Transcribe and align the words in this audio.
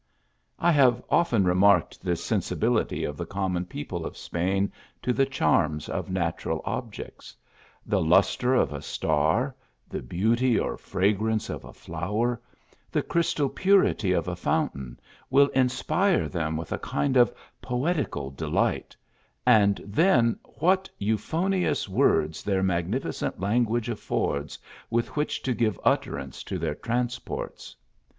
I 0.57 0.71
have 0.71 1.03
often 1.11 1.43
remarked 1.45 2.01
this 2.01 2.23
sensibility 2.25 3.03
of 3.03 3.17
the 3.17 3.25
com 3.27 3.53
mon 3.53 3.65
people 3.65 4.03
of 4.03 4.17
Spain 4.17 4.71
to 5.03 5.13
the 5.13 5.27
charms 5.27 5.87
of 5.89 6.09
natural 6.09 6.63
objects 6.65 7.35
The 7.85 8.01
lustre 8.01 8.55
of 8.55 8.73
a 8.73 8.81
star 8.81 9.55
the 9.87 10.01
beauty 10.01 10.57
or 10.57 10.75
fragrance 10.75 11.51
of 11.51 11.63
a 11.63 11.71
flower 11.71 12.41
the 12.91 13.03
crystal 13.03 13.47
purity 13.47 14.11
of 14.11 14.27
a 14.27 14.35
fountain, 14.35 14.99
will 15.29 15.49
inspire 15.49 16.27
them 16.27 16.57
with 16.57 16.71
a 16.71 16.79
kind 16.79 17.15
of 17.15 17.31
poetical 17.61 18.31
delight 18.31 18.97
and 19.45 19.79
then 19.85 20.39
what 20.43 20.89
euphonous 20.97 21.87
words 21.87 22.41
their 22.41 22.63
magnificent 22.63 23.39
language 23.39 23.87
affords, 23.87 24.57
with 24.89 25.15
which 25.15 25.43
to 25.43 25.53
give 25.53 25.79
utterance 25.85 26.43
to 26.45 26.57
their 26.57 26.73
transports 26.73 27.75